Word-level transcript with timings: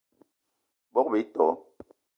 Bogb-ito 0.93 1.47